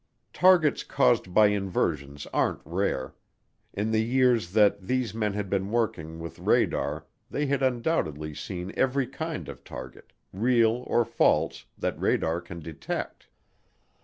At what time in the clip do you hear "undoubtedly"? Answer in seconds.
7.61-8.33